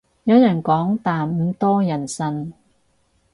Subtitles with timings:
[0.23, 2.53] 有人講但唔多人信